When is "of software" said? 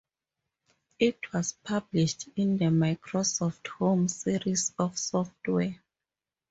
4.79-5.79